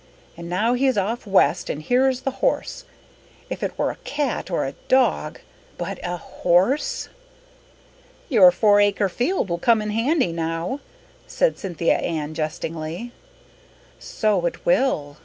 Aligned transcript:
And 0.35 0.49
now 0.49 0.73
he's 0.73 0.97
off 0.97 1.27
west 1.27 1.69
and 1.69 1.79
here 1.79 2.09
is 2.09 2.21
the 2.21 2.31
horse. 2.41 2.85
If 3.51 3.61
it 3.61 3.77
were 3.77 3.91
a 3.91 3.97
cat 4.03 4.49
or 4.49 4.65
a 4.65 4.73
dog 4.87 5.41
but 5.77 5.99
a 6.03 6.17
horse!" 6.17 7.07
"Your 8.27 8.49
four 8.49 8.79
acre 8.79 9.09
field 9.09 9.47
will 9.47 9.59
come 9.59 9.79
in 9.79 9.91
handy 9.91 10.31
now," 10.31 10.79
said 11.27 11.59
Cynthia 11.59 11.97
Ann 11.99 12.33
jestingly. 12.33 13.11
"So 13.99 14.47
it 14.47 14.65
will." 14.65 15.17